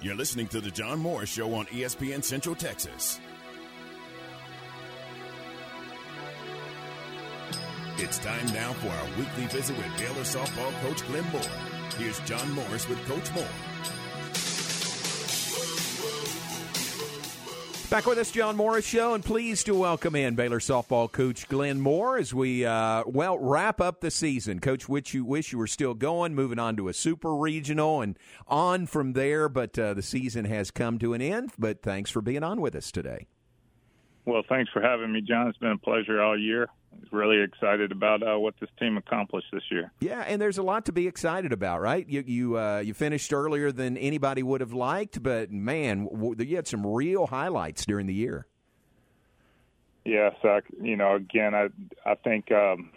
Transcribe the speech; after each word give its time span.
You're 0.00 0.14
listening 0.14 0.46
to 0.48 0.60
The 0.60 0.70
John 0.70 1.00
Morris 1.00 1.28
Show 1.28 1.52
on 1.54 1.66
ESPN 1.66 2.22
Central 2.22 2.54
Texas. 2.54 3.18
It's 7.96 8.18
time 8.18 8.46
now 8.52 8.74
for 8.74 8.90
our 8.90 9.06
weekly 9.18 9.46
visit 9.46 9.76
with 9.76 9.98
Baylor 9.98 10.22
softball 10.22 10.72
coach 10.82 11.04
Glenn 11.08 11.28
Moore. 11.32 11.42
Here's 11.96 12.20
John 12.20 12.48
Morris 12.52 12.88
with 12.88 13.04
Coach 13.06 13.32
Moore. 13.34 13.44
Back 17.90 18.04
with 18.04 18.18
us, 18.18 18.30
John 18.30 18.54
Morris 18.54 18.84
Show, 18.84 19.14
and 19.14 19.24
pleased 19.24 19.64
to 19.64 19.74
welcome 19.74 20.14
in 20.14 20.34
Baylor 20.34 20.58
softball 20.58 21.10
coach 21.10 21.48
Glenn 21.48 21.80
Moore 21.80 22.18
as 22.18 22.34
we, 22.34 22.66
uh, 22.66 23.02
well, 23.06 23.38
wrap 23.38 23.80
up 23.80 24.02
the 24.02 24.10
season. 24.10 24.60
Coach, 24.60 24.90
which 24.90 25.14
you 25.14 25.24
wish 25.24 25.52
you 25.52 25.58
were 25.58 25.66
still 25.66 25.94
going, 25.94 26.34
moving 26.34 26.58
on 26.58 26.76
to 26.76 26.88
a 26.88 26.92
super 26.92 27.34
regional 27.34 28.02
and 28.02 28.18
on 28.46 28.84
from 28.84 29.14
there, 29.14 29.48
but 29.48 29.78
uh, 29.78 29.94
the 29.94 30.02
season 30.02 30.44
has 30.44 30.70
come 30.70 30.98
to 30.98 31.14
an 31.14 31.22
end. 31.22 31.52
But 31.58 31.80
thanks 31.80 32.10
for 32.10 32.20
being 32.20 32.42
on 32.42 32.60
with 32.60 32.74
us 32.74 32.92
today. 32.92 33.26
Well, 34.26 34.42
thanks 34.46 34.70
for 34.70 34.82
having 34.82 35.10
me, 35.10 35.22
John. 35.22 35.48
It's 35.48 35.56
been 35.56 35.70
a 35.70 35.78
pleasure 35.78 36.20
all 36.20 36.38
year 36.38 36.68
really 37.10 37.42
excited 37.42 37.92
about 37.92 38.22
uh, 38.22 38.38
what 38.38 38.54
this 38.60 38.70
team 38.78 38.96
accomplished 38.96 39.48
this 39.52 39.62
year. 39.70 39.90
Yeah, 40.00 40.20
and 40.20 40.40
there's 40.40 40.58
a 40.58 40.62
lot 40.62 40.84
to 40.86 40.92
be 40.92 41.06
excited 41.06 41.52
about, 41.52 41.80
right? 41.80 42.06
You 42.08 42.22
you 42.26 42.58
uh, 42.58 42.78
you 42.80 42.94
finished 42.94 43.32
earlier 43.32 43.72
than 43.72 43.96
anybody 43.96 44.42
would 44.42 44.60
have 44.60 44.72
liked, 44.72 45.22
but 45.22 45.50
man, 45.50 46.04
w- 46.06 46.34
you 46.38 46.56
had 46.56 46.66
some 46.66 46.86
real 46.86 47.26
highlights 47.26 47.86
during 47.86 48.06
the 48.06 48.14
year. 48.14 48.46
Yes, 50.04 50.34
I, 50.42 50.60
you 50.80 50.96
know, 50.96 51.16
again, 51.16 51.54
I 51.54 51.68
I 52.06 52.14
think 52.14 52.50
um, 52.52 52.90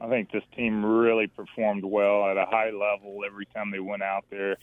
I 0.00 0.08
think 0.08 0.30
this 0.32 0.44
team 0.56 0.84
really 0.84 1.26
performed 1.26 1.84
well 1.84 2.26
at 2.30 2.36
a 2.36 2.46
high 2.46 2.70
level 2.70 3.20
every 3.26 3.46
time 3.46 3.70
they 3.70 3.80
went 3.80 4.02
out 4.02 4.24
there. 4.30 4.56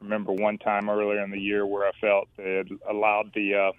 remember 0.00 0.32
one 0.32 0.58
time 0.58 0.88
earlier 0.88 1.22
in 1.22 1.30
the 1.30 1.40
year 1.40 1.66
where 1.66 1.86
I 1.86 1.92
felt 2.00 2.28
they 2.36 2.54
had 2.56 2.68
allowed 2.88 3.32
the 3.34 3.54
uh, 3.54 3.72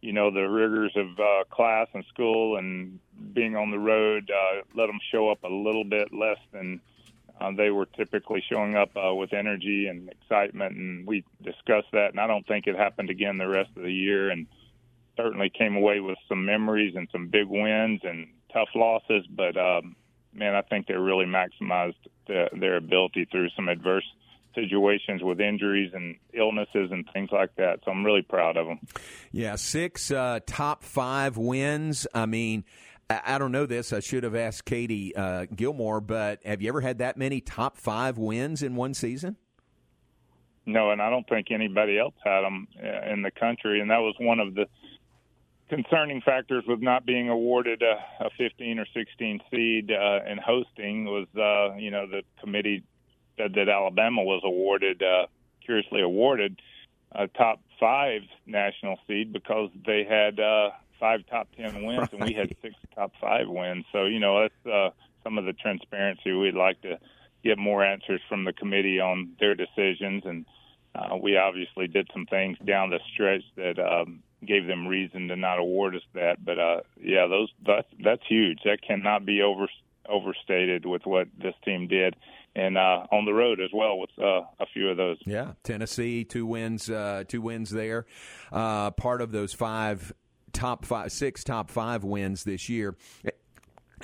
you 0.00 0.12
know 0.12 0.30
the 0.30 0.48
rigors 0.48 0.92
of 0.96 1.06
uh, 1.18 1.44
class 1.50 1.88
and 1.94 2.04
school 2.06 2.56
and 2.56 2.98
being 3.32 3.56
on 3.56 3.70
the 3.70 3.78
road 3.78 4.30
uh, 4.30 4.62
let 4.74 4.86
them 4.86 4.98
show 5.10 5.28
up 5.28 5.42
a 5.44 5.48
little 5.48 5.84
bit 5.84 6.12
less 6.12 6.38
than 6.52 6.80
uh, 7.40 7.50
they 7.56 7.70
were 7.70 7.86
typically 7.86 8.42
showing 8.50 8.76
up 8.76 8.90
uh, 8.96 9.14
with 9.14 9.32
energy 9.32 9.86
and 9.86 10.08
excitement. 10.08 10.76
And 10.76 11.06
we 11.06 11.24
discussed 11.42 11.88
that 11.92 12.10
and 12.10 12.20
I 12.20 12.26
don't 12.26 12.46
think 12.46 12.66
it 12.66 12.76
happened 12.76 13.10
again 13.10 13.38
the 13.38 13.48
rest 13.48 13.70
of 13.76 13.82
the 13.82 13.92
year 13.92 14.30
and 14.30 14.46
certainly 15.16 15.50
came 15.50 15.76
away 15.76 16.00
with 16.00 16.18
some 16.28 16.44
memories 16.44 16.94
and 16.94 17.08
some 17.10 17.28
big 17.28 17.46
wins 17.48 18.00
and 18.04 18.28
tough 18.52 18.68
losses. 18.74 19.26
But 19.28 19.56
um, 19.56 19.96
man 20.32 20.54
I 20.54 20.62
think 20.62 20.86
they 20.86 20.94
really 20.94 21.26
maximized 21.26 21.96
the, 22.26 22.48
their 22.52 22.76
ability 22.76 23.26
through 23.30 23.48
some 23.56 23.68
adverse 23.68 24.06
situations 24.58 25.22
with 25.22 25.40
injuries 25.40 25.92
and 25.94 26.16
illnesses 26.32 26.90
and 26.90 27.08
things 27.12 27.30
like 27.32 27.54
that. 27.56 27.80
So 27.84 27.90
I'm 27.90 28.04
really 28.04 28.22
proud 28.22 28.56
of 28.56 28.66
them. 28.66 28.80
Yeah, 29.32 29.56
six 29.56 30.10
uh, 30.10 30.40
top 30.46 30.82
five 30.82 31.36
wins. 31.36 32.06
I 32.14 32.26
mean, 32.26 32.64
I 33.10 33.38
don't 33.38 33.52
know 33.52 33.66
this. 33.66 33.92
I 33.92 34.00
should 34.00 34.24
have 34.24 34.34
asked 34.34 34.64
Katie 34.64 35.16
uh, 35.16 35.46
Gilmore, 35.54 36.00
but 36.00 36.44
have 36.44 36.60
you 36.60 36.68
ever 36.68 36.80
had 36.80 36.98
that 36.98 37.16
many 37.16 37.40
top 37.40 37.78
five 37.78 38.18
wins 38.18 38.62
in 38.62 38.76
one 38.76 38.94
season? 38.94 39.36
No, 40.66 40.90
and 40.90 41.00
I 41.00 41.08
don't 41.08 41.26
think 41.26 41.50
anybody 41.50 41.98
else 41.98 42.14
had 42.22 42.42
them 42.42 42.68
uh, 42.82 43.10
in 43.10 43.22
the 43.22 43.30
country. 43.30 43.80
And 43.80 43.90
that 43.90 44.00
was 44.00 44.14
one 44.20 44.40
of 44.40 44.54
the 44.54 44.66
concerning 45.70 46.20
factors 46.20 46.64
with 46.66 46.82
not 46.82 47.06
being 47.06 47.30
awarded 47.30 47.82
a, 47.82 48.24
a 48.24 48.30
15 48.36 48.78
or 48.78 48.86
16 48.94 49.40
seed 49.50 49.90
uh, 49.90 50.18
and 50.26 50.38
hosting 50.38 51.06
was, 51.06 51.26
uh, 51.36 51.74
you 51.76 51.90
know, 51.90 52.06
the 52.06 52.22
committee 52.40 52.84
said 53.38 53.54
that 53.54 53.68
Alabama 53.68 54.22
was 54.22 54.42
awarded, 54.44 55.02
uh, 55.02 55.26
curiously 55.64 56.02
awarded, 56.02 56.60
a 57.12 57.28
top 57.28 57.60
five 57.80 58.22
national 58.46 58.98
seed 59.06 59.32
because 59.32 59.70
they 59.86 60.04
had 60.04 60.38
uh, 60.38 60.70
five 61.00 61.20
top 61.30 61.48
ten 61.56 61.84
wins 61.84 62.00
right. 62.00 62.12
and 62.12 62.24
we 62.24 62.34
had 62.34 62.54
six 62.60 62.74
top 62.94 63.12
five 63.20 63.48
wins. 63.48 63.84
So 63.92 64.04
you 64.04 64.20
know 64.20 64.42
that's 64.42 64.66
uh, 64.66 64.90
some 65.24 65.38
of 65.38 65.44
the 65.44 65.52
transparency 65.52 66.32
we'd 66.32 66.54
like 66.54 66.80
to 66.82 66.98
get 67.44 67.58
more 67.58 67.84
answers 67.84 68.20
from 68.28 68.44
the 68.44 68.52
committee 68.52 69.00
on 69.00 69.30
their 69.40 69.54
decisions, 69.54 70.24
and 70.26 70.44
uh, 70.94 71.16
we 71.16 71.36
obviously 71.36 71.86
did 71.86 72.10
some 72.12 72.26
things 72.26 72.58
down 72.64 72.90
the 72.90 73.00
stretch 73.12 73.42
that 73.56 73.78
um, 73.78 74.20
gave 74.44 74.66
them 74.66 74.86
reason 74.86 75.28
to 75.28 75.36
not 75.36 75.58
award 75.58 75.94
us 75.94 76.02
that. 76.14 76.44
But 76.44 76.58
uh, 76.58 76.80
yeah, 77.00 77.26
those 77.26 77.48
that's 77.64 77.88
that's 78.02 78.26
huge. 78.28 78.60
That 78.64 78.82
cannot 78.86 79.24
be 79.24 79.42
over 79.42 79.68
overstated 80.08 80.86
with 80.86 81.06
what 81.06 81.28
this 81.38 81.54
team 81.64 81.86
did 81.86 82.16
and 82.58 82.76
uh, 82.76 83.06
on 83.12 83.24
the 83.24 83.32
road 83.32 83.60
as 83.60 83.70
well 83.72 83.98
with 83.98 84.10
uh, 84.18 84.42
a 84.58 84.66
few 84.72 84.88
of 84.88 84.96
those. 84.96 85.16
Yeah, 85.24 85.52
Tennessee, 85.62 86.24
two 86.24 86.44
wins, 86.44 86.90
uh, 86.90 87.24
two 87.26 87.40
wins 87.40 87.70
there. 87.70 88.06
Uh, 88.50 88.90
part 88.90 89.22
of 89.22 89.30
those 89.30 89.52
five 89.52 90.12
top 90.52 90.84
five, 90.84 91.12
six 91.12 91.44
top 91.44 91.70
five 91.70 92.02
wins 92.02 92.44
this 92.44 92.68
year. 92.68 92.96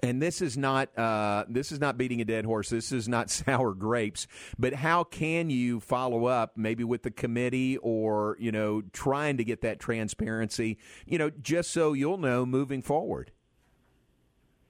And 0.02 0.20
this 0.20 0.40
is 0.40 0.56
not 0.56 0.96
uh, 0.96 1.44
this 1.48 1.72
is 1.72 1.80
not 1.80 1.98
beating 1.98 2.20
a 2.20 2.24
dead 2.24 2.44
horse. 2.44 2.68
This 2.68 2.92
is 2.92 3.08
not 3.08 3.30
sour 3.30 3.74
grapes. 3.74 4.26
But 4.58 4.74
how 4.74 5.02
can 5.02 5.50
you 5.50 5.80
follow 5.80 6.26
up, 6.26 6.56
maybe 6.56 6.84
with 6.84 7.02
the 7.02 7.10
committee, 7.10 7.76
or 7.78 8.36
you 8.38 8.52
know, 8.52 8.82
trying 8.92 9.36
to 9.38 9.44
get 9.44 9.62
that 9.62 9.80
transparency, 9.80 10.78
you 11.06 11.18
know, 11.18 11.30
just 11.30 11.72
so 11.72 11.92
you'll 11.92 12.18
know 12.18 12.46
moving 12.46 12.82
forward. 12.82 13.32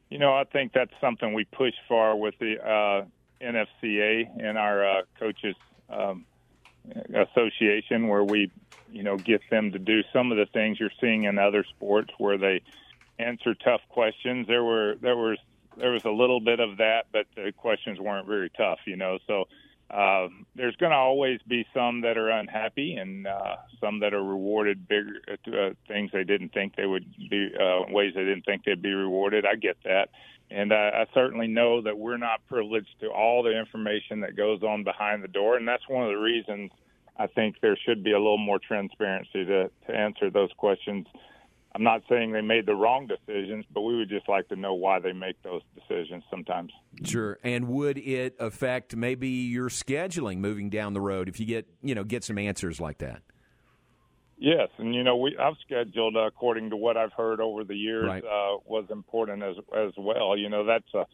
You 0.09 0.19
know, 0.19 0.33
I 0.33 0.45
think 0.45 0.73
that's 0.73 0.93
something 1.01 1.35
we 1.35 1.45
push 1.45 1.75
for 1.89 2.19
with 2.19 2.35
the 2.39 2.63
uh, 2.65 3.07
NFCA 3.45 4.43
and 4.43 4.59
our 4.59 4.99
uh, 4.99 5.03
coaches 5.19 5.57
um, 5.89 6.25
association, 7.15 8.09
where 8.09 8.25
we, 8.25 8.51
you 8.91 9.03
know, 9.03 9.17
get 9.17 9.41
them 9.51 9.73
to 9.73 9.79
do 9.79 10.01
some 10.13 10.33
of 10.33 10.39
the 10.39 10.47
things 10.53 10.79
you're 10.81 10.91
seeing 11.01 11.25
in 11.25 11.39
other 11.39 11.65
sports, 11.77 12.11
where 12.19 12.39
they 12.39 12.63
answer 13.19 13.55
tough 13.55 13.81
questions. 13.89 14.47
There 14.47 14.65
were 14.65 14.97
there 15.01 15.17
was 15.17 15.39
there 15.77 15.91
was 15.91 16.03
a 16.05 16.11
little 16.11 16.41
bit 16.41 16.61
of 16.61 16.79
that, 16.79 17.07
but 17.13 17.27
the 17.37 17.53
questions 17.53 17.99
weren't 17.99 18.27
very 18.27 18.51
tough, 18.57 18.79
you 18.87 18.97
know. 18.97 19.19
So 19.27 19.45
uh, 19.91 20.29
there's 20.57 20.77
going 20.77 20.91
to 20.91 20.97
always 20.97 21.41
be 21.47 21.67
some 21.75 22.01
that 22.01 22.17
are 22.17 22.31
unhappy 22.31 22.95
and 22.95 23.27
uh, 23.27 23.57
some 23.81 24.01
that 24.01 24.15
are 24.15 24.23
rewarded 24.23 24.89
bigger 24.89 25.21
uh, 25.29 25.71
things 25.87 26.11
they 26.13 26.25
didn't 26.25 26.53
think 26.53 26.75
they 26.77 26.87
would 26.87 27.05
be 27.31 27.51
uh, 27.61 27.83
ways 27.93 28.13
they 28.15 28.25
didn't 28.25 28.45
think 28.45 28.65
they'd 28.65 28.83
be 28.83 28.93
rewarded. 28.93 29.45
I 29.47 29.57
get 29.57 29.77
that. 29.85 30.09
And 30.51 30.73
I, 30.73 30.89
I 30.89 31.07
certainly 31.15 31.49
know 31.49 31.83
that 31.83 31.99
we're 31.99 32.17
not 32.17 32.47
privileged 32.49 33.01
to 33.01 33.09
all 33.09 33.43
the 33.43 33.59
information 33.59 34.21
that 34.21 34.37
goes 34.37 34.63
on 34.63 34.85
behind 34.85 35.23
the 35.23 35.29
door. 35.29 35.57
And 35.57 35.67
that's 35.67 35.89
one 35.89 36.05
of 36.05 36.11
the 36.11 36.21
reasons 36.21 36.71
I 37.17 37.27
think 37.27 37.57
there 37.61 37.77
should 37.77 38.03
be 38.03 38.13
a 38.13 38.19
little 38.19 38.39
more 38.39 38.59
transparency 38.59 39.45
to, 39.45 39.71
to 39.87 39.95
answer 39.95 40.31
those 40.31 40.51
questions. 40.57 41.07
I'm 41.75 41.83
not 41.83 42.03
saying 42.09 42.33
they 42.33 42.41
made 42.41 42.67
the 42.67 42.75
wrong 42.75 43.09
decisions, 43.09 43.65
but 43.73 43.81
we 43.81 43.97
would 43.97 44.09
just 44.09 44.29
like 44.29 44.49
to 44.49 44.57
know 44.57 44.75
why 44.75 45.01
they 45.01 45.13
make 45.13 45.43
those 45.43 45.63
decisions 45.75 46.23
sometimes. 46.31 46.73
Sure. 47.03 47.39
And 47.43 47.67
would 47.69 47.99
it 47.99 48.37
affect 48.39 48.95
maybe 48.95 49.29
your 49.29 49.69
scheduling 49.69 50.39
moving 50.39 50.71
down 50.71 50.93
the 50.93 51.01
road 51.01 51.29
if 51.29 51.41
you 51.41 51.47
get, 51.47 51.67
you 51.83 51.97
know, 51.97 52.05
get 52.05 52.23
some 52.23 52.39
answers 52.39 52.81
like 52.81 52.99
that? 52.99 53.23
Yes, 54.37 54.69
and 54.79 54.95
you 54.95 55.05
know 55.05 55.17
we 55.17 55.37
I've 55.39 55.55
scheduled 55.65 56.17
uh, 56.17 56.27
according 56.27 56.71
to 56.71 56.77
what 56.77 56.97
I've 56.97 57.13
heard 57.13 57.41
over 57.41 57.63
the 57.65 57.77
years 57.77 58.07
right. 58.07 58.23
uh, 58.23 58.59
was 58.67 58.85
important 58.91 59.43
as 59.43 59.57
as 59.75 59.93
well. 59.97 60.37
You 60.37 60.49
know 60.49 60.67
that's 60.67 60.93
a 60.93 61.07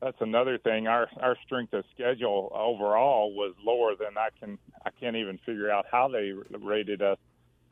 that's 0.00 0.16
another 0.20 0.56
thing. 0.56 0.86
Our 0.86 1.08
our 1.20 1.36
strength 1.44 1.72
of 1.72 1.84
schedule 1.92 2.50
overall 2.54 3.34
was 3.34 3.54
lower 3.64 3.96
than 3.96 4.16
I 4.16 4.28
can 4.38 4.56
I 4.86 4.90
can't 4.98 5.16
even 5.16 5.38
figure 5.44 5.70
out 5.70 5.86
how 5.90 6.08
they 6.08 6.32
rated 6.58 7.02
us 7.02 7.18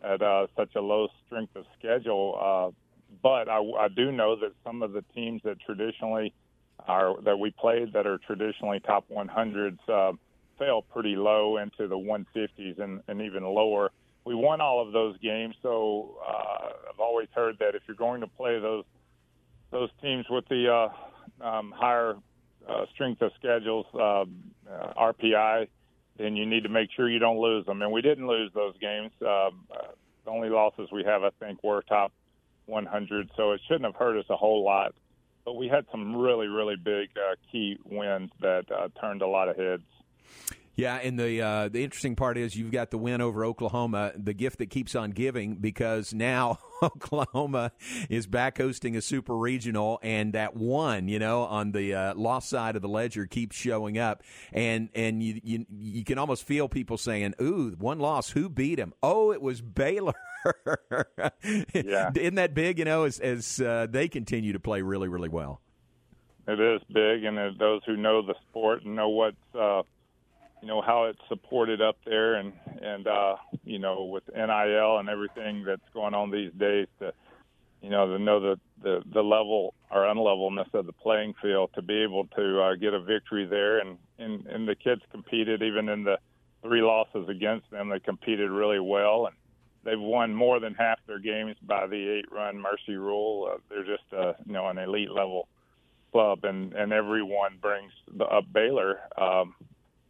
at 0.02 0.22
uh, 0.22 0.46
such 0.56 0.74
a 0.74 0.80
low 0.80 1.08
strength 1.26 1.56
of 1.56 1.64
schedule. 1.78 2.38
Uh, 2.40 2.70
but 3.22 3.48
I, 3.48 3.58
I 3.78 3.88
do 3.88 4.12
know 4.12 4.36
that 4.36 4.52
some 4.64 4.82
of 4.82 4.92
the 4.92 5.02
teams 5.14 5.42
that 5.44 5.58
traditionally 5.60 6.34
are 6.86 7.20
that 7.22 7.38
we 7.38 7.50
played 7.50 7.92
that 7.94 8.06
are 8.06 8.18
traditionally 8.18 8.80
top 8.80 9.04
100s 9.10 9.78
uh, 9.88 10.12
fell 10.58 10.82
pretty 10.82 11.16
low 11.16 11.56
into 11.56 11.88
the 11.88 11.96
150s 11.96 12.80
and, 12.80 13.02
and 13.08 13.20
even 13.20 13.42
lower 13.42 13.90
we 14.28 14.34
won 14.34 14.60
all 14.60 14.86
of 14.86 14.92
those 14.92 15.16
games. 15.18 15.54
So 15.62 16.16
uh, 16.26 16.90
I've 16.90 17.00
always 17.00 17.28
heard 17.34 17.56
that 17.60 17.74
if 17.74 17.82
you're 17.88 17.96
going 17.96 18.20
to 18.20 18.26
play 18.26 18.60
those 18.60 18.84
those 19.70 19.88
teams 20.02 20.26
with 20.28 20.46
the 20.48 20.68
uh, 20.70 21.44
um, 21.46 21.72
higher 21.74 22.16
uh, 22.68 22.84
strength 22.94 23.22
of 23.22 23.32
schedules, 23.38 23.86
uh, 23.94 24.24
uh, 24.70 25.12
RPI, 25.12 25.68
then 26.18 26.36
you 26.36 26.44
need 26.44 26.64
to 26.64 26.68
make 26.68 26.90
sure 26.94 27.08
you 27.08 27.18
don't 27.18 27.38
lose 27.38 27.64
them. 27.64 27.80
And 27.80 27.92
we 27.92 28.02
didn't 28.02 28.26
lose 28.26 28.50
those 28.54 28.76
games. 28.78 29.12
Uh, 29.20 29.50
the 30.24 30.30
only 30.30 30.50
losses 30.50 30.90
we 30.92 31.04
have, 31.04 31.22
I 31.22 31.30
think, 31.40 31.62
were 31.62 31.82
top 31.82 32.12
100. 32.66 33.30
So 33.36 33.52
it 33.52 33.60
shouldn't 33.66 33.84
have 33.84 33.94
hurt 33.94 34.18
us 34.18 34.26
a 34.28 34.36
whole 34.36 34.64
lot. 34.64 34.94
But 35.44 35.56
we 35.56 35.68
had 35.68 35.86
some 35.90 36.16
really, 36.16 36.48
really 36.48 36.76
big 36.76 37.08
uh, 37.16 37.36
key 37.50 37.78
wins 37.84 38.30
that 38.40 38.70
uh, 38.70 38.88
turned 39.00 39.22
a 39.22 39.26
lot 39.26 39.48
of 39.48 39.56
heads. 39.56 39.84
Yeah, 40.78 40.94
and 40.94 41.18
the 41.18 41.42
uh, 41.42 41.68
the 41.70 41.82
interesting 41.82 42.14
part 42.14 42.38
is 42.38 42.54
you've 42.54 42.70
got 42.70 42.92
the 42.92 42.98
win 42.98 43.20
over 43.20 43.44
Oklahoma, 43.44 44.12
the 44.14 44.32
gift 44.32 44.58
that 44.58 44.70
keeps 44.70 44.94
on 44.94 45.10
giving, 45.10 45.56
because 45.56 46.14
now 46.14 46.60
Oklahoma 46.84 47.72
is 48.08 48.28
back 48.28 48.58
hosting 48.58 48.94
a 48.94 49.02
super 49.02 49.36
regional, 49.36 49.98
and 50.04 50.34
that 50.34 50.54
one, 50.54 51.08
you 51.08 51.18
know, 51.18 51.42
on 51.42 51.72
the 51.72 51.94
uh, 51.94 52.14
lost 52.14 52.48
side 52.48 52.76
of 52.76 52.82
the 52.82 52.88
ledger 52.88 53.26
keeps 53.26 53.56
showing 53.56 53.98
up, 53.98 54.22
and 54.52 54.88
and 54.94 55.20
you 55.20 55.40
you 55.42 55.66
you 55.68 56.04
can 56.04 56.16
almost 56.16 56.44
feel 56.44 56.68
people 56.68 56.96
saying, 56.96 57.34
"Ooh, 57.42 57.74
one 57.76 57.98
loss, 57.98 58.30
who 58.30 58.48
beat 58.48 58.78
him? 58.78 58.94
Oh, 59.02 59.32
it 59.32 59.42
was 59.42 59.60
Baylor." 59.60 60.14
yeah, 61.74 62.12
isn't 62.14 62.36
that 62.36 62.54
big? 62.54 62.78
You 62.78 62.84
know, 62.84 63.02
as 63.02 63.18
as 63.18 63.60
uh, 63.60 63.88
they 63.90 64.06
continue 64.06 64.52
to 64.52 64.60
play 64.60 64.82
really 64.82 65.08
really 65.08 65.28
well. 65.28 65.60
It 66.46 66.60
is 66.60 66.80
big, 66.86 67.24
and 67.24 67.36
those 67.58 67.82
who 67.84 67.96
know 67.96 68.22
the 68.22 68.36
sport 68.48 68.84
and 68.84 68.94
know 68.94 69.08
what's 69.08 69.36
uh, 69.58 69.82
you 70.60 70.68
know 70.68 70.80
how 70.80 71.04
it's 71.04 71.20
supported 71.28 71.80
up 71.80 71.96
there 72.04 72.34
and 72.34 72.52
and 72.80 73.06
uh 73.06 73.36
you 73.64 73.78
know 73.78 74.04
with 74.04 74.24
NIL 74.34 74.98
and 74.98 75.08
everything 75.08 75.64
that's 75.64 75.80
going 75.94 76.14
on 76.14 76.30
these 76.30 76.52
days 76.58 76.86
to 76.98 77.12
you 77.82 77.90
know 77.90 78.06
to 78.06 78.18
know 78.18 78.40
the 78.40 78.60
the 78.82 79.02
the 79.12 79.22
level 79.22 79.74
or 79.90 80.06
unlevelness 80.06 80.68
of 80.74 80.86
the 80.86 80.92
playing 80.92 81.34
field 81.40 81.70
to 81.74 81.82
be 81.82 82.02
able 82.02 82.26
to 82.26 82.60
uh, 82.60 82.74
get 82.74 82.92
a 82.94 83.00
victory 83.00 83.46
there. 83.46 83.78
And 83.78 83.98
and 84.18 84.46
and 84.46 84.68
the 84.68 84.74
kids 84.74 85.02
competed 85.10 85.62
even 85.62 85.88
in 85.88 86.04
the 86.04 86.18
three 86.62 86.82
losses 86.82 87.28
against 87.28 87.70
them. 87.70 87.88
They 87.88 88.00
competed 88.00 88.50
really 88.50 88.80
well 88.80 89.26
and 89.26 89.36
they've 89.84 90.00
won 90.00 90.34
more 90.34 90.60
than 90.60 90.74
half 90.74 90.98
their 91.06 91.20
games 91.20 91.56
by 91.62 91.86
the 91.86 92.18
eight 92.18 92.30
run 92.32 92.60
mercy 92.60 92.96
rule. 92.96 93.50
Uh, 93.52 93.58
they're 93.68 93.84
just 93.84 94.12
uh 94.12 94.32
you 94.44 94.52
know 94.52 94.68
an 94.68 94.78
elite 94.78 95.10
level 95.10 95.48
club 96.12 96.40
and 96.44 96.72
and 96.72 96.92
everyone 96.92 97.58
brings 97.60 97.92
the 98.16 98.24
up 98.24 98.44
Baylor 98.52 99.00
um 99.16 99.54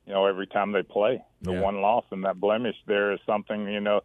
you 0.08 0.14
know, 0.14 0.24
every 0.26 0.46
time 0.46 0.72
they 0.72 0.82
play. 0.82 1.22
The 1.42 1.52
yeah. 1.52 1.60
one 1.60 1.82
loss 1.82 2.04
and 2.10 2.24
that 2.24 2.40
blemish 2.40 2.76
there 2.86 3.12
is 3.12 3.20
something, 3.26 3.68
you 3.68 3.80
know, 3.80 4.00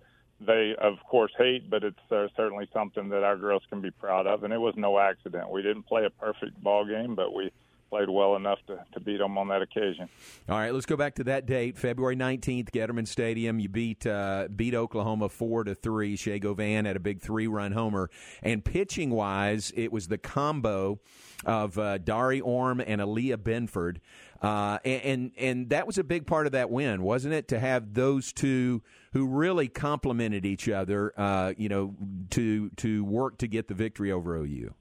they 0.46 0.76
of 0.82 0.96
course 1.10 1.32
hate, 1.38 1.70
but 1.70 1.84
it's 1.86 2.12
uh, 2.12 2.28
certainly 2.36 2.68
something 2.74 3.08
that 3.10 3.24
our 3.24 3.38
girls 3.38 3.64
can 3.70 3.80
be 3.82 3.90
proud 3.90 4.28
of. 4.28 4.44
And 4.44 4.54
it 4.54 4.60
was 4.60 4.76
no 4.76 5.00
accident. 5.00 5.50
We 5.50 5.62
didn't 5.62 5.84
play 5.84 6.06
a 6.06 6.10
perfect 6.10 6.62
ball 6.62 6.86
game, 6.86 7.16
but 7.16 7.34
we 7.34 7.52
played 7.90 8.10
well 8.10 8.36
enough 8.36 8.58
to, 8.66 8.84
to 8.92 9.00
beat 9.00 9.20
them 9.20 9.38
on 9.38 9.48
that 9.50 9.62
occasion. 9.62 10.10
All 10.50 10.58
right, 10.58 10.74
let's 10.74 10.88
go 10.88 10.98
back 10.98 11.14
to 11.16 11.24
that 11.26 11.46
date, 11.46 11.78
February 11.78 12.16
nineteenth, 12.16 12.72
Getterman 12.72 13.08
Stadium. 13.08 13.60
You 13.60 13.70
beat 13.70 14.08
uh, 14.08 14.48
beat 14.54 14.74
Oklahoma 14.74 15.30
four 15.30 15.64
to 15.64 15.76
three. 15.76 16.16
Shea 16.16 16.40
Govan 16.40 16.86
had 16.86 16.96
a 16.96 17.00
big 17.00 17.22
three 17.22 17.48
run 17.48 17.72
homer, 17.72 18.10
and 18.42 18.66
pitching 18.66 19.12
wise, 19.12 19.72
it 19.76 19.92
was 19.92 20.08
the 20.08 20.18
combo 20.18 21.00
of 21.46 21.78
uh, 21.78 22.00
Dari 22.00 22.42
Orme 22.42 22.82
and 22.82 23.00
Aaliyah 23.00 23.44
Binford. 23.44 24.02
Uh, 24.44 24.78
and, 24.84 25.32
and, 25.38 25.70
that 25.70 25.88
was 25.88 25.98
a 25.98 26.04
big 26.04 26.28
part 26.28 26.46
of 26.46 26.52
that 26.52 26.70
win, 26.70 27.02
wasn't 27.02 27.34
it? 27.34 27.48
To 27.48 27.60
have 27.60 27.94
those 27.94 28.34
two 28.34 28.82
who 29.14 29.26
really 29.26 29.70
complemented 29.70 30.46
each 30.46 30.68
other, 30.68 31.14
uh, 31.18 31.54
you 31.58 31.70
know, 31.70 31.96
to 32.32 32.70
to 32.72 33.06
work 33.06 33.38
to 33.38 33.48
get 33.48 33.70
the 33.70 33.74
victory 33.74 34.12
over 34.12 34.36
OU. 34.36 34.74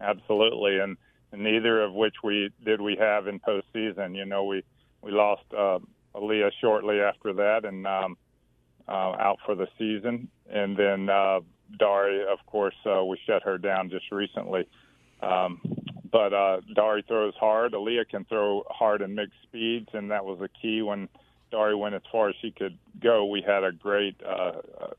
Absolutely, 0.00 0.80
and, 0.80 0.96
and 1.30 1.44
neither 1.44 1.80
of 1.80 1.94
which 1.94 2.16
we 2.24 2.50
did 2.64 2.80
we 2.80 2.96
have 2.96 3.28
in 3.28 3.38
postseason. 3.38 4.16
You 4.16 4.24
know, 4.24 4.44
we 4.44 4.64
we 5.00 5.12
lost 5.12 5.44
uh, 5.56 5.78
Aaliyah 6.16 6.50
shortly 6.60 7.00
after 7.00 7.32
that, 7.34 7.64
and 7.64 7.86
um, 7.86 8.16
uh, 8.88 9.12
out 9.12 9.38
for 9.46 9.54
the 9.54 9.68
season, 9.78 10.28
and 10.50 10.76
then 10.76 11.08
uh, 11.08 11.38
Dari, 11.78 12.22
of 12.22 12.44
course, 12.46 12.74
uh, 12.84 13.04
we 13.04 13.16
shut 13.26 13.44
her 13.44 13.58
down 13.58 13.90
just 13.90 14.10
recently. 14.10 14.66
Um, 15.22 15.60
but 16.10 16.32
uh, 16.32 16.60
Dari 16.74 17.02
throws 17.02 17.34
hard. 17.38 17.72
Aaliyah 17.72 18.08
can 18.08 18.24
throw 18.24 18.64
hard 18.68 19.02
and 19.02 19.14
mixed 19.14 19.40
speeds, 19.42 19.88
and 19.92 20.10
that 20.10 20.24
was 20.24 20.38
the 20.40 20.48
key 20.48 20.82
when 20.82 21.08
Dari 21.50 21.74
went 21.74 21.94
as 21.94 22.02
far 22.10 22.28
as 22.28 22.34
she 22.40 22.50
could 22.50 22.78
go. 23.00 23.26
We 23.26 23.42
had 23.42 23.64
a 23.64 23.72
great 23.72 24.16
uh, 24.24 24.60
uh, 24.80 24.90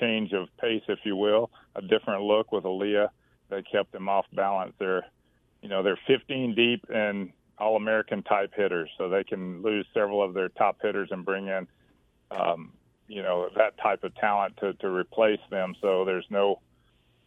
change 0.00 0.32
of 0.32 0.48
pace, 0.60 0.82
if 0.88 1.00
you 1.04 1.16
will, 1.16 1.50
a 1.74 1.82
different 1.82 2.22
look 2.22 2.52
with 2.52 2.64
Aaliyah 2.64 3.08
that 3.50 3.70
kept 3.70 3.92
them 3.92 4.08
off 4.08 4.26
balance. 4.32 4.74
They're, 4.78 5.06
you 5.62 5.68
know, 5.68 5.82
they're 5.82 5.98
15 6.06 6.54
deep 6.54 6.84
and 6.92 7.32
All-American 7.58 8.22
type 8.22 8.52
hitters, 8.54 8.90
so 8.98 9.08
they 9.08 9.24
can 9.24 9.62
lose 9.62 9.86
several 9.94 10.22
of 10.22 10.34
their 10.34 10.48
top 10.48 10.78
hitters 10.82 11.08
and 11.10 11.24
bring 11.24 11.48
in, 11.48 11.66
um, 12.30 12.72
you 13.08 13.22
know, 13.22 13.48
that 13.56 13.78
type 13.78 14.04
of 14.04 14.14
talent 14.16 14.56
to 14.58 14.74
to 14.74 14.88
replace 14.88 15.40
them. 15.50 15.74
So 15.80 16.04
there's 16.04 16.26
no 16.30 16.60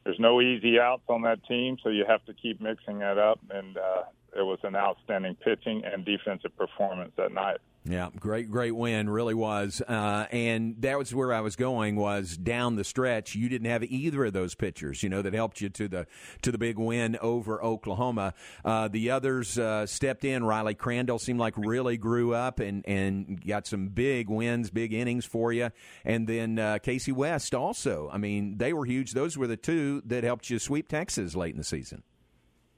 there's 0.04 0.20
no 0.20 0.42
easy 0.42 0.80
outs 0.80 1.04
on 1.08 1.22
that 1.24 1.44
team, 1.46 1.78
so 1.84 1.90
you 1.90 2.06
have 2.08 2.26
to 2.26 2.34
keep 2.34 2.60
mixing 2.62 3.00
that 3.00 3.18
up. 3.18 3.40
And 3.50 3.78
uh, 3.78 4.04
it 4.36 4.44
was 4.44 4.60
an 4.64 4.76
outstanding 4.76 5.36
pitching 5.36 5.84
and 5.86 6.04
defensive 6.06 6.56
performance 6.58 7.12
that 7.18 7.32
night. 7.32 7.58
Yeah, 7.84 8.10
great, 8.20 8.52
great 8.52 8.76
win, 8.76 9.10
really 9.10 9.34
was. 9.34 9.82
Uh, 9.82 10.28
and 10.32 10.76
that 10.82 11.00
was 11.00 11.16
where 11.16 11.34
I 11.34 11.42
was 11.42 11.56
going. 11.56 11.96
Was 11.96 12.38
down 12.38 12.76
the 12.76 12.84
stretch, 12.84 13.34
you 13.34 13.50
didn't 13.50 13.70
have 13.70 13.84
either 13.84 14.26
of 14.26 14.34
those 14.34 14.54
pitchers, 14.54 15.02
you 15.02 15.10
know, 15.10 15.24
that 15.24 15.34
helped 15.34 15.62
you 15.62 15.70
to 15.70 15.88
the 15.88 16.06
to 16.44 16.52
the 16.52 16.60
big 16.60 16.78
win 16.78 17.18
over 17.22 17.64
Oklahoma. 17.64 18.36
Uh, 18.64 18.88
the 18.88 19.10
others 19.10 19.58
uh, 19.58 19.88
stepped 19.88 20.24
in. 20.24 20.44
Riley 20.44 20.76
Crandall 20.76 21.18
seemed 21.18 21.40
like 21.40 21.58
really 21.58 21.98
grew 21.98 22.36
up 22.36 22.60
and 22.60 22.86
and 22.88 23.44
got 23.44 23.66
some 23.66 23.88
big 23.88 24.30
wins, 24.30 24.70
big 24.70 24.94
innings 24.94 25.26
for 25.26 25.52
you. 25.52 25.72
And 26.06 26.28
then 26.28 26.60
uh, 26.60 26.78
Casey 26.84 27.12
West 27.12 27.56
also. 27.56 28.12
I 28.14 28.20
mean, 28.20 28.60
they 28.60 28.74
were 28.74 28.86
huge. 28.86 29.14
Those 29.14 29.40
were 29.40 29.48
the 29.48 29.58
two 29.58 30.04
that 30.06 30.24
helped 30.24 30.52
you 30.52 30.60
sweep 30.60 30.88
Texas 30.88 31.36
late 31.36 31.52
in 31.52 31.58
the 31.58 31.64
season. 31.64 32.04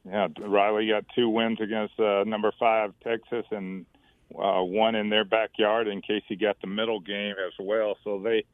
Yeah, 0.06 0.28
Riley 0.40 0.88
got 0.88 1.06
two 1.14 1.28
wins 1.30 1.60
against 1.62 2.00
uh, 2.00 2.24
number 2.26 2.54
five 2.58 2.94
Texas 3.04 3.46
and 3.52 3.86
uh, 4.32 4.64
one 4.64 4.96
in 4.96 5.10
their 5.10 5.26
backyard, 5.26 5.88
and 5.88 6.04
Casey 6.04 6.36
got 6.36 6.60
the 6.62 6.68
middle 6.68 7.00
game 7.00 7.36
as 7.46 7.54
well. 7.60 7.98
So 8.04 8.20
they 8.20 8.46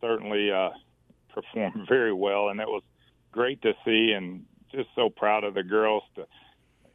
certainly 0.00 0.50
uh, 0.50 0.70
performed 1.34 1.86
very 1.88 2.12
well, 2.12 2.48
and 2.48 2.60
it 2.60 2.68
was 2.68 2.82
great 3.32 3.60
to 3.62 3.72
see, 3.84 4.12
and 4.12 4.44
just 4.72 4.88
so 4.94 5.10
proud 5.10 5.44
of 5.44 5.54
the 5.54 5.62
girls 5.62 6.02
to 6.16 6.26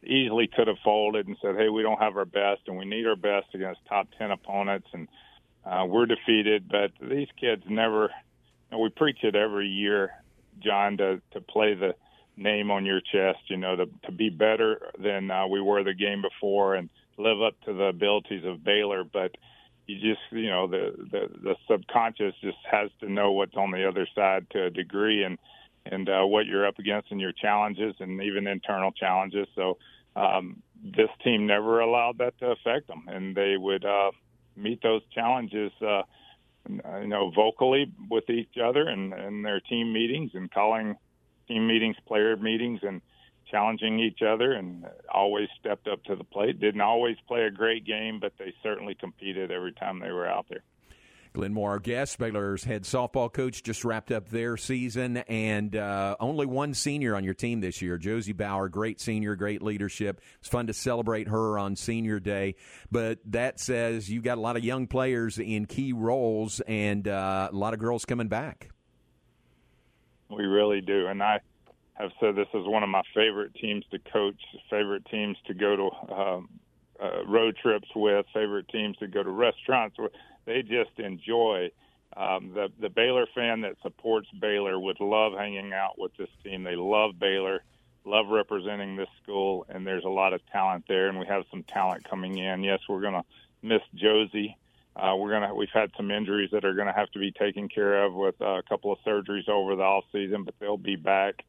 easily 0.04 0.48
could 0.48 0.66
have 0.66 0.78
folded 0.84 1.26
and 1.26 1.36
said, 1.40 1.56
"Hey, 1.56 1.68
we 1.68 1.82
don't 1.82 2.00
have 2.00 2.16
our 2.16 2.24
best, 2.24 2.62
and 2.66 2.76
we 2.76 2.84
need 2.84 3.06
our 3.06 3.16
best 3.16 3.54
against 3.54 3.80
top 3.88 4.08
ten 4.18 4.30
opponents, 4.30 4.88
and 4.92 5.08
uh, 5.64 5.84
we're 5.86 6.06
defeated." 6.06 6.68
But 6.68 6.92
these 7.00 7.28
kids 7.40 7.62
never. 7.68 8.10
Know, 8.70 8.78
we 8.78 8.88
preach 8.88 9.18
it 9.22 9.34
every 9.36 9.68
year, 9.68 10.10
John, 10.60 10.96
to 10.98 11.20
to 11.32 11.40
play 11.40 11.74
the 11.74 11.94
name 12.36 12.70
on 12.70 12.84
your 12.84 13.00
chest. 13.00 13.38
You 13.48 13.56
know, 13.56 13.76
to 13.76 13.86
to 14.04 14.12
be 14.12 14.30
better 14.30 14.90
than 14.98 15.30
uh, 15.30 15.46
we 15.46 15.60
were 15.60 15.84
the 15.84 15.94
game 15.94 16.22
before, 16.22 16.74
and 16.74 16.88
live 17.18 17.42
up 17.42 17.54
to 17.66 17.72
the 17.72 17.84
abilities 17.84 18.44
of 18.44 18.64
Baylor, 18.64 19.04
but 19.04 19.36
you 19.86 19.96
just 19.96 20.20
you 20.30 20.48
know 20.48 20.66
the 20.66 20.92
the, 21.10 21.28
the 21.42 21.56
subconscious 21.68 22.34
just 22.40 22.58
has 22.70 22.90
to 23.00 23.10
know 23.10 23.32
what's 23.32 23.56
on 23.56 23.70
the 23.70 23.86
other 23.86 24.06
side 24.14 24.46
to 24.50 24.66
a 24.66 24.70
degree 24.70 25.24
and 25.24 25.38
and 25.86 26.08
uh, 26.08 26.22
what 26.22 26.46
you're 26.46 26.66
up 26.66 26.78
against 26.78 27.10
and 27.10 27.20
your 27.20 27.32
challenges 27.32 27.94
and 27.98 28.22
even 28.22 28.46
internal 28.46 28.92
challenges. 28.92 29.48
So 29.56 29.78
um, 30.14 30.62
this 30.82 31.08
team 31.24 31.46
never 31.46 31.80
allowed 31.80 32.18
that 32.18 32.38
to 32.38 32.52
affect 32.52 32.86
them, 32.86 33.04
and 33.08 33.34
they 33.34 33.56
would 33.56 33.84
uh, 33.84 34.12
meet 34.56 34.82
those 34.82 35.02
challenges. 35.14 35.72
Uh, 35.80 36.02
you 36.68 37.08
know, 37.08 37.32
vocally 37.34 37.92
with 38.08 38.30
each 38.30 38.56
other 38.62 38.86
and, 38.88 39.12
and 39.12 39.44
their 39.44 39.58
team 39.58 39.92
meetings 39.92 40.30
and 40.34 40.48
calling 40.48 40.94
team 41.48 41.66
meetings, 41.66 41.96
player 42.06 42.36
meetings, 42.36 42.78
and 42.82 43.00
challenging 43.52 44.00
each 44.00 44.22
other 44.22 44.52
and 44.52 44.86
always 45.12 45.48
stepped 45.60 45.86
up 45.86 46.02
to 46.04 46.16
the 46.16 46.24
plate. 46.24 46.58
Didn't 46.58 46.80
always 46.80 47.16
play 47.28 47.42
a 47.42 47.50
great 47.50 47.84
game, 47.84 48.18
but 48.18 48.32
they 48.38 48.54
certainly 48.62 48.94
competed 48.94 49.52
every 49.52 49.72
time 49.72 50.00
they 50.00 50.10
were 50.10 50.26
out 50.26 50.46
there. 50.48 50.62
Glenn 51.34 51.54
Moore, 51.54 51.70
our 51.70 51.78
guest, 51.78 52.18
Baylor's 52.18 52.64
head 52.64 52.82
softball 52.82 53.32
coach, 53.32 53.62
just 53.62 53.86
wrapped 53.86 54.12
up 54.12 54.28
their 54.28 54.58
season, 54.58 55.16
and 55.16 55.74
uh, 55.74 56.14
only 56.20 56.44
one 56.44 56.74
senior 56.74 57.16
on 57.16 57.24
your 57.24 57.32
team 57.32 57.60
this 57.60 57.80
year, 57.80 57.96
Josie 57.96 58.34
Bauer. 58.34 58.68
Great 58.68 59.00
senior, 59.00 59.34
great 59.34 59.62
leadership. 59.62 60.20
It's 60.40 60.48
fun 60.48 60.66
to 60.66 60.74
celebrate 60.74 61.28
her 61.28 61.58
on 61.58 61.74
Senior 61.74 62.20
Day. 62.20 62.56
But 62.90 63.20
that 63.26 63.60
says 63.60 64.10
you've 64.10 64.24
got 64.24 64.36
a 64.36 64.42
lot 64.42 64.58
of 64.58 64.64
young 64.64 64.86
players 64.86 65.38
in 65.38 65.64
key 65.64 65.94
roles, 65.94 66.60
and 66.60 67.08
uh, 67.08 67.48
a 67.50 67.56
lot 67.56 67.72
of 67.72 67.80
girls 67.80 68.04
coming 68.04 68.28
back. 68.28 68.68
We 70.28 70.44
really 70.44 70.82
do, 70.82 71.06
and 71.06 71.22
I 71.22 71.40
have 71.94 72.10
said 72.20 72.36
this 72.36 72.48
is 72.54 72.66
one 72.66 72.82
of 72.82 72.88
my 72.88 73.02
favorite 73.14 73.54
teams 73.54 73.84
to 73.90 73.98
coach, 73.98 74.40
favorite 74.70 75.04
teams 75.10 75.36
to 75.46 75.54
go 75.54 75.76
to 75.76 76.14
um, 76.14 76.48
uh, 77.00 77.24
road 77.26 77.56
trips 77.60 77.88
with, 77.94 78.26
favorite 78.32 78.68
teams 78.68 78.96
to 78.98 79.06
go 79.06 79.22
to 79.22 79.30
restaurants 79.30 79.96
with. 79.98 80.12
They 80.44 80.62
just 80.62 80.98
enjoy. 80.98 81.70
Um, 82.14 82.52
the 82.54 82.68
the 82.78 82.90
Baylor 82.90 83.26
fan 83.34 83.62
that 83.62 83.76
supports 83.82 84.28
Baylor 84.38 84.78
would 84.78 85.00
love 85.00 85.32
hanging 85.32 85.72
out 85.72 85.98
with 85.98 86.14
this 86.16 86.28
team. 86.44 86.62
They 86.62 86.76
love 86.76 87.18
Baylor, 87.18 87.62
love 88.04 88.26
representing 88.28 88.96
this 88.96 89.08
school, 89.22 89.64
and 89.68 89.86
there's 89.86 90.04
a 90.04 90.10
lot 90.10 90.34
of 90.34 90.44
talent 90.50 90.84
there. 90.88 91.08
And 91.08 91.18
we 91.18 91.26
have 91.26 91.44
some 91.50 91.62
talent 91.62 92.08
coming 92.08 92.36
in. 92.36 92.62
Yes, 92.62 92.80
we're 92.88 93.00
going 93.00 93.14
to 93.14 93.24
miss 93.62 93.80
Josie. 93.94 94.58
Uh, 94.94 95.14
we're 95.16 95.30
gonna 95.30 95.54
we've 95.54 95.70
had 95.72 95.90
some 95.96 96.10
injuries 96.10 96.50
that 96.52 96.66
are 96.66 96.74
going 96.74 96.86
to 96.86 96.92
have 96.92 97.10
to 97.12 97.18
be 97.18 97.32
taken 97.32 97.66
care 97.66 98.04
of 98.04 98.12
with 98.12 98.34
uh, 98.42 98.58
a 98.58 98.62
couple 98.62 98.92
of 98.92 98.98
surgeries 99.06 99.48
over 99.48 99.74
the 99.74 99.82
off 99.82 100.04
season, 100.12 100.44
but 100.44 100.54
they'll 100.60 100.76
be 100.76 100.96
back. 100.96 101.44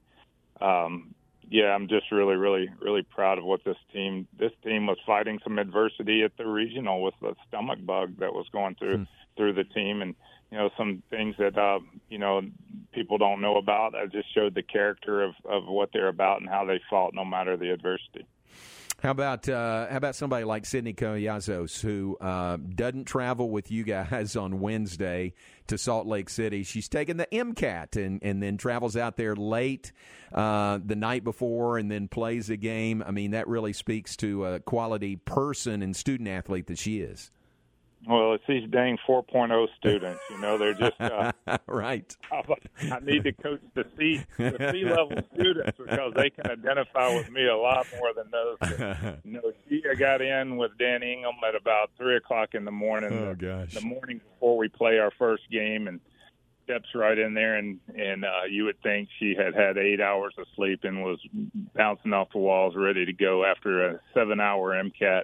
Um, 0.62 1.14
yeah, 1.50 1.76
I'm 1.76 1.88
just 1.88 2.12
really, 2.12 2.36
really, 2.36 2.70
really 2.82 3.04
proud 3.04 3.38
of 3.38 3.44
what 3.44 3.64
this 3.64 3.78
team. 3.94 4.28
This 4.40 4.52
team 4.64 4.88
was 4.88 4.98
fighting 5.06 5.40
some 5.44 5.60
adversity 5.60 6.24
at 6.24 6.36
the 6.38 6.48
regional 6.48 7.04
with 7.04 7.14
the 7.22 7.36
stomach 7.48 7.80
bug 7.86 8.18
that 8.20 8.34
was 8.34 8.48
going 8.52 8.76
through 8.76 8.98
hmm. 8.98 9.04
through 9.38 9.54
the 9.54 9.64
team, 9.64 10.02
and 10.02 10.16
you 10.52 10.58
know 10.58 10.70
some 10.78 11.04
things 11.10 11.36
that 11.38 11.58
uh, 11.58 11.80
you 12.10 12.18
know 12.18 12.42
people 12.92 13.18
don't 13.18 13.42
know 13.42 13.58
about. 13.58 13.94
I 13.94 14.06
just 14.08 14.34
showed 14.34 14.56
the 14.56 14.64
character 14.64 15.22
of 15.22 15.34
of 15.46 15.66
what 15.68 15.90
they're 15.94 16.08
about 16.08 16.42
and 16.42 16.50
how 16.50 16.66
they 16.66 16.82
fought 16.90 17.14
no 17.14 17.26
matter 17.26 17.58
the 17.58 17.72
adversity. 17.72 18.26
How 19.04 19.12
about 19.12 19.50
uh, 19.50 19.88
how 19.90 19.98
about 19.98 20.16
somebody 20.16 20.46
like 20.46 20.66
Sydney 20.66 20.94
Collazos 20.94 21.82
who 21.82 22.16
uh, 22.22 22.56
doesn't 22.56 23.04
travel 23.04 23.50
with 23.50 23.70
you 23.70 23.84
guys 23.84 24.36
on 24.38 24.62
Wednesday 24.62 25.34
to 25.68 25.78
Salt 25.78 26.08
Lake 26.08 26.30
City? 26.30 26.64
She's 26.64 26.88
taking 26.88 27.18
the 27.18 27.28
MCAT 27.30 27.98
and 27.98 28.24
and 28.24 28.42
then 28.42 28.56
travels 28.56 28.96
out 28.96 29.18
there 29.18 29.36
late 29.36 29.92
uh, 30.34 30.80
the 30.82 30.96
night 30.96 31.26
before 31.26 31.78
and 31.78 31.92
then 31.92 32.08
plays 32.08 32.50
a 32.50 32.56
game. 32.56 33.04
I 33.06 33.12
mean, 33.12 33.32
that 33.32 33.50
really 33.50 33.74
speaks 33.74 34.16
to 34.18 34.46
a 34.46 34.60
quality 34.62 35.18
person 35.18 35.82
and 35.82 35.94
student 35.94 36.30
athlete 36.30 36.68
that 36.68 36.78
she 36.78 37.02
is. 37.02 37.30
Well, 38.08 38.34
it's 38.34 38.44
these 38.48 38.70
dang 38.70 38.98
4.0 39.08 39.68
students. 39.78 40.20
You 40.30 40.38
know, 40.40 40.58
they're 40.58 40.74
just 40.74 41.00
uh, 41.00 41.32
right. 41.68 42.16
I, 42.32 43.00
need 43.02 43.24
to 43.24 43.32
coach 43.32 43.62
the 43.76 43.86
C 43.98 44.22
the 44.38 44.72
C 44.72 44.84
level 44.84 45.24
students 45.36 45.78
because 45.78 46.14
they 46.16 46.30
can 46.30 46.52
identify 46.52 47.16
with 47.16 47.30
me 47.32 47.48
a 47.48 47.56
lot 47.56 47.88
more 47.98 48.14
than 48.14 48.30
those. 48.32 48.58
That, 48.60 49.20
you 49.24 49.32
know, 49.34 49.52
she 49.70 49.82
got 49.98 50.22
in 50.22 50.58
with 50.58 50.72
Dan 50.78 51.02
Ingham 51.02 51.36
at 51.48 51.56
about 51.56 51.92
three 51.98 52.18
o'clock 52.18 52.56
in 52.56 52.66
the 52.66 52.72
morning. 52.72 53.14
Oh 53.14 53.36
gosh! 53.36 53.74
The 53.74 53.82
morning 53.82 54.20
before 54.20 54.58
we 54.58 54.68
play 54.68 54.98
our 55.00 55.12
first 55.18 55.44
game, 55.50 55.88
and 55.88 56.02
steps 56.66 56.90
right 56.96 57.18
in 57.18 57.34
there, 57.34 57.56
and 57.56 57.80
and 57.96 58.26
uh, 58.26 58.46
you 58.50 58.66
would 58.66 58.82
think 58.82 59.08
she 59.20 59.36
had 59.38 59.54
had 59.54 59.78
eight 59.78 60.02
hours 60.02 60.34
of 60.38 60.46
sleep 60.56 60.82
and 60.84 61.04
was 61.04 61.20
bouncing 61.74 62.12
off 62.12 62.30
the 62.34 62.40
walls, 62.40 62.76
ready 62.76 63.06
to 63.06 63.14
go 63.14 63.46
after 63.46 63.88
a 63.88 64.00
seven-hour 64.14 64.74
MCAT. 64.74 65.24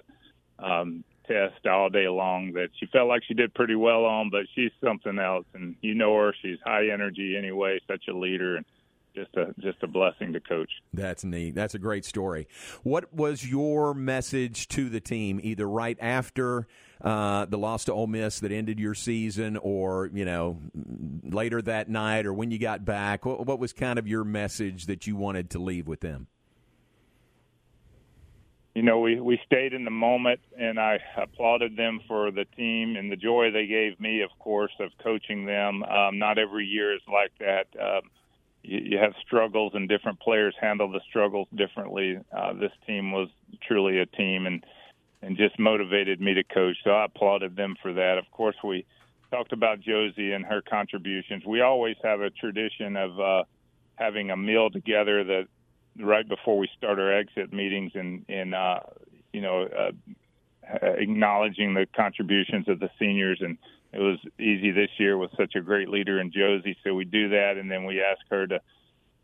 Um, 0.58 1.04
test 1.30 1.66
all 1.66 1.88
day 1.88 2.08
long 2.08 2.52
that 2.54 2.68
she 2.78 2.86
felt 2.86 3.08
like 3.08 3.22
she 3.26 3.34
did 3.34 3.54
pretty 3.54 3.74
well 3.74 4.04
on, 4.04 4.30
but 4.30 4.42
she's 4.54 4.72
something 4.82 5.18
else. 5.18 5.46
And 5.54 5.76
you 5.80 5.94
know 5.94 6.14
her; 6.16 6.34
she's 6.42 6.58
high 6.64 6.88
energy 6.92 7.36
anyway, 7.36 7.78
such 7.86 8.08
a 8.08 8.16
leader, 8.16 8.56
and 8.56 8.66
just 9.14 9.36
a 9.36 9.54
just 9.60 9.82
a 9.82 9.86
blessing 9.86 10.32
to 10.32 10.40
coach. 10.40 10.70
That's 10.92 11.24
neat. 11.24 11.54
That's 11.54 11.74
a 11.74 11.78
great 11.78 12.04
story. 12.04 12.48
What 12.82 13.12
was 13.14 13.48
your 13.48 13.94
message 13.94 14.68
to 14.68 14.88
the 14.88 15.00
team, 15.00 15.40
either 15.42 15.68
right 15.68 15.98
after 16.00 16.66
uh, 17.00 17.46
the 17.46 17.58
loss 17.58 17.84
to 17.84 17.92
Ole 17.92 18.06
Miss 18.06 18.40
that 18.40 18.52
ended 18.52 18.78
your 18.78 18.94
season, 18.94 19.56
or 19.56 20.10
you 20.12 20.24
know 20.24 20.58
later 21.22 21.62
that 21.62 21.88
night, 21.88 22.26
or 22.26 22.32
when 22.32 22.50
you 22.50 22.58
got 22.58 22.84
back? 22.84 23.24
What, 23.24 23.46
what 23.46 23.58
was 23.58 23.72
kind 23.72 23.98
of 23.98 24.06
your 24.06 24.24
message 24.24 24.86
that 24.86 25.06
you 25.06 25.16
wanted 25.16 25.50
to 25.50 25.58
leave 25.58 25.86
with 25.86 26.00
them? 26.00 26.28
You 28.80 28.86
know, 28.86 28.98
we 28.98 29.20
we 29.20 29.38
stayed 29.44 29.74
in 29.74 29.84
the 29.84 29.90
moment, 29.90 30.40
and 30.58 30.80
I 30.80 31.00
applauded 31.18 31.76
them 31.76 32.00
for 32.08 32.30
the 32.30 32.46
team 32.56 32.96
and 32.96 33.12
the 33.12 33.16
joy 33.16 33.50
they 33.50 33.66
gave 33.66 34.00
me, 34.00 34.22
of 34.22 34.30
course, 34.38 34.72
of 34.80 34.90
coaching 35.02 35.44
them. 35.44 35.82
Um, 35.82 36.18
not 36.18 36.38
every 36.38 36.64
year 36.64 36.94
is 36.94 37.02
like 37.06 37.32
that. 37.40 37.66
Um, 37.78 38.08
you, 38.62 38.78
you 38.92 38.98
have 38.98 39.12
struggles, 39.20 39.72
and 39.74 39.86
different 39.86 40.18
players 40.18 40.54
handle 40.58 40.90
the 40.90 41.02
struggles 41.06 41.46
differently. 41.54 42.20
Uh, 42.34 42.54
this 42.54 42.72
team 42.86 43.12
was 43.12 43.28
truly 43.68 43.98
a 43.98 44.06
team, 44.06 44.46
and 44.46 44.64
and 45.20 45.36
just 45.36 45.58
motivated 45.58 46.18
me 46.18 46.32
to 46.32 46.42
coach. 46.42 46.78
So 46.82 46.88
I 46.88 47.04
applauded 47.04 47.56
them 47.56 47.76
for 47.82 47.92
that. 47.92 48.16
Of 48.16 48.30
course, 48.30 48.56
we 48.64 48.86
talked 49.30 49.52
about 49.52 49.80
Josie 49.80 50.32
and 50.32 50.42
her 50.46 50.62
contributions. 50.62 51.44
We 51.44 51.60
always 51.60 51.96
have 52.02 52.22
a 52.22 52.30
tradition 52.30 52.96
of 52.96 53.20
uh, 53.20 53.42
having 53.96 54.30
a 54.30 54.38
meal 54.38 54.70
together 54.70 55.22
that 55.22 55.48
right 55.98 56.28
before 56.28 56.58
we 56.58 56.68
start 56.76 56.98
our 56.98 57.12
exit 57.12 57.52
meetings 57.52 57.92
and 57.94 58.24
and 58.28 58.54
uh, 58.54 58.80
you 59.32 59.40
know 59.40 59.62
uh, 59.64 59.92
acknowledging 60.82 61.74
the 61.74 61.86
contributions 61.94 62.68
of 62.68 62.80
the 62.80 62.90
seniors. 62.98 63.40
And 63.40 63.58
it 63.92 63.98
was 63.98 64.18
easy 64.38 64.70
this 64.70 64.90
year 64.98 65.18
with 65.18 65.30
such 65.36 65.54
a 65.54 65.60
great 65.60 65.88
leader 65.88 66.20
in 66.20 66.30
Josie. 66.32 66.76
So 66.84 66.94
we 66.94 67.04
do 67.04 67.30
that. 67.30 67.56
And 67.56 67.70
then 67.70 67.84
we 67.84 68.02
ask 68.02 68.20
her 68.30 68.46
to 68.46 68.60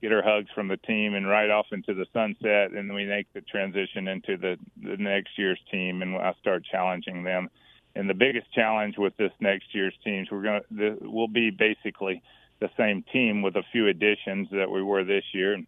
get 0.03 0.11
her 0.11 0.23
hugs 0.23 0.49
from 0.55 0.69
the 0.69 0.77
team 0.77 1.15
and 1.15 1.27
ride 1.27 1.51
off 1.51 1.67
into 1.73 1.95
the 1.95 2.07
sunset. 2.13 2.73
And 2.73 2.93
we 2.93 3.07
make 3.07 3.33
the 3.33 3.43
transition 3.43 4.09
into 4.09 4.37
the 4.37 4.57
the 4.83 4.97
next 4.97 5.39
year's 5.39 5.61
team. 5.71 6.03
And 6.03 6.17
I 6.17 6.35
start 6.41 6.65
challenging 6.71 7.23
them. 7.23 7.49
And 7.95 8.11
the 8.11 8.15
biggest 8.15 8.53
challenge 8.53 8.99
with 8.99 9.17
this 9.17 9.33
next 9.41 9.75
year's 9.75 9.95
teams 10.05 10.29
we're 10.31 10.43
going 10.43 10.61
to 10.77 10.99
we'll 11.01 11.29
be 11.29 11.51
basically 11.51 12.23
the 12.61 12.69
same 12.77 13.05
team 13.13 13.43
with 13.43 13.57
a 13.57 13.63
few 13.71 13.89
additions 13.89 14.49
that 14.51 14.71
we 14.71 14.83
were 14.83 15.05
this 15.05 15.25
year. 15.33 15.55
And 15.55 15.67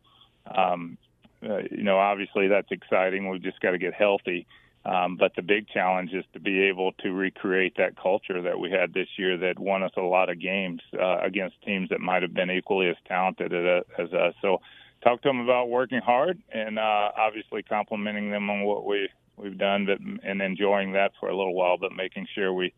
um, 0.56 0.98
uh, 1.42 1.58
you 1.70 1.82
know, 1.84 1.98
obviously 1.98 2.48
that's 2.48 2.70
exciting. 2.70 3.28
We've 3.28 3.42
just 3.42 3.60
got 3.60 3.72
to 3.72 3.78
get 3.78 3.94
healthy. 3.94 4.46
Um, 4.84 5.16
but 5.16 5.32
the 5.36 5.42
big 5.42 5.68
challenge 5.68 6.12
is 6.12 6.24
to 6.32 6.40
be 6.40 6.62
able 6.62 6.92
to 7.02 7.10
recreate 7.12 7.76
that 7.76 8.00
culture 8.00 8.40
that 8.40 8.58
we 8.58 8.70
had 8.70 8.94
this 8.94 9.08
year 9.18 9.36
that 9.38 9.58
won 9.58 9.82
us 9.82 9.90
a 9.96 10.00
lot 10.00 10.30
of 10.30 10.40
games 10.40 10.80
uh, 10.98 11.18
against 11.18 11.60
teams 11.62 11.90
that 11.90 12.00
might 12.00 12.22
have 12.22 12.32
been 12.32 12.50
equally 12.50 12.88
as 12.88 12.96
talented 13.06 13.52
as 13.52 14.12
us. 14.12 14.34
So, 14.40 14.60
talk 15.02 15.22
to 15.22 15.28
them 15.28 15.40
about 15.40 15.68
working 15.68 16.00
hard 16.00 16.40
and 16.50 16.78
uh, 16.78 17.10
obviously 17.16 17.62
complimenting 17.62 18.30
them 18.30 18.48
on 18.50 18.62
what 18.62 18.86
we 18.86 19.08
we've 19.36 19.58
done, 19.58 19.86
but 19.86 19.98
and 20.24 20.40
enjoying 20.40 20.92
that 20.92 21.12
for 21.20 21.28
a 21.28 21.36
little 21.36 21.54
while, 21.54 21.76
but 21.76 21.92
making 21.92 22.26
sure 22.34 22.52
we 22.52 22.72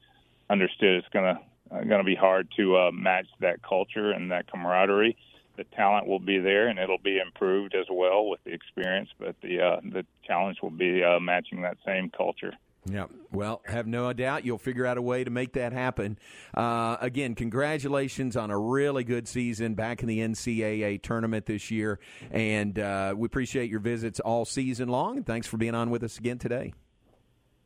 understood 0.48 0.96
it's 0.96 1.08
gonna 1.12 1.38
uh, 1.70 1.84
gonna 1.84 2.04
be 2.04 2.16
hard 2.16 2.48
to 2.56 2.76
uh, 2.76 2.90
match 2.92 3.26
that 3.40 3.62
culture 3.62 4.10
and 4.10 4.32
that 4.32 4.50
camaraderie 4.50 5.16
the 5.60 5.76
talent 5.76 6.06
will 6.06 6.18
be 6.18 6.38
there 6.38 6.68
and 6.68 6.78
it'll 6.78 6.96
be 6.96 7.18
improved 7.18 7.74
as 7.74 7.84
well 7.90 8.26
with 8.26 8.42
the 8.44 8.52
experience. 8.52 9.10
But 9.18 9.36
the 9.42 9.60
uh, 9.60 9.80
the 9.82 10.06
challenge 10.26 10.56
will 10.62 10.70
be 10.70 11.04
uh, 11.04 11.20
matching 11.20 11.60
that 11.62 11.76
same 11.84 12.10
culture. 12.16 12.54
Yeah, 12.86 13.06
well, 13.30 13.60
have 13.66 13.86
no 13.86 14.10
doubt 14.14 14.46
you'll 14.46 14.56
figure 14.56 14.86
out 14.86 14.96
a 14.96 15.02
way 15.02 15.22
to 15.22 15.30
make 15.30 15.52
that 15.52 15.74
happen. 15.74 16.18
Uh, 16.54 16.96
again, 17.02 17.34
congratulations 17.34 18.38
on 18.38 18.50
a 18.50 18.58
really 18.58 19.04
good 19.04 19.28
season 19.28 19.74
back 19.74 20.00
in 20.00 20.08
the 20.08 20.20
NCAA 20.20 21.02
tournament 21.02 21.44
this 21.44 21.70
year, 21.70 22.00
and 22.30 22.78
uh, 22.78 23.12
we 23.14 23.26
appreciate 23.26 23.68
your 23.68 23.80
visits 23.80 24.18
all 24.18 24.46
season 24.46 24.88
long. 24.88 25.18
And 25.18 25.26
thanks 25.26 25.46
for 25.46 25.58
being 25.58 25.74
on 25.74 25.90
with 25.90 26.02
us 26.02 26.16
again 26.16 26.38
today. 26.38 26.72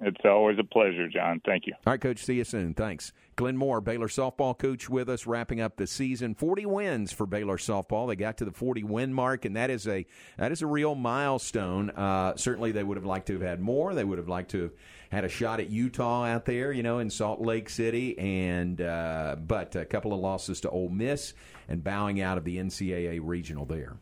It's 0.00 0.24
always 0.24 0.58
a 0.58 0.64
pleasure, 0.64 1.08
John. 1.08 1.40
Thank 1.46 1.66
you. 1.66 1.74
All 1.86 1.92
right, 1.92 2.00
Coach. 2.00 2.18
See 2.18 2.34
you 2.34 2.44
soon. 2.44 2.74
Thanks. 2.74 3.12
Glenn 3.36 3.56
Moore, 3.56 3.80
Baylor 3.80 4.08
softball 4.08 4.56
coach, 4.56 4.88
with 4.88 5.08
us, 5.08 5.26
wrapping 5.26 5.60
up 5.60 5.76
the 5.76 5.86
season. 5.86 6.34
Forty 6.34 6.66
wins 6.66 7.12
for 7.12 7.26
Baylor 7.26 7.58
softball. 7.58 8.08
They 8.08 8.16
got 8.16 8.38
to 8.38 8.44
the 8.44 8.50
forty 8.50 8.82
win 8.82 9.14
mark, 9.14 9.44
and 9.44 9.56
that 9.56 9.70
is 9.70 9.86
a 9.86 10.04
that 10.36 10.50
is 10.50 10.62
a 10.62 10.66
real 10.66 10.94
milestone. 10.94 11.90
Uh, 11.90 12.36
certainly, 12.36 12.72
they 12.72 12.82
would 12.82 12.96
have 12.96 13.06
liked 13.06 13.28
to 13.28 13.34
have 13.34 13.42
had 13.42 13.60
more. 13.60 13.94
They 13.94 14.04
would 14.04 14.18
have 14.18 14.28
liked 14.28 14.50
to 14.50 14.62
have 14.62 14.72
had 15.10 15.24
a 15.24 15.28
shot 15.28 15.60
at 15.60 15.70
Utah 15.70 16.24
out 16.24 16.44
there, 16.44 16.72
you 16.72 16.82
know, 16.82 16.98
in 16.98 17.08
Salt 17.08 17.40
Lake 17.40 17.70
City, 17.70 18.18
and 18.18 18.80
uh, 18.80 19.36
but 19.38 19.76
a 19.76 19.84
couple 19.84 20.12
of 20.12 20.18
losses 20.18 20.60
to 20.62 20.70
Ole 20.70 20.88
Miss 20.88 21.34
and 21.68 21.84
bowing 21.84 22.20
out 22.20 22.36
of 22.36 22.44
the 22.44 22.58
NCAA 22.58 23.20
regional 23.22 23.64
there. 23.64 23.96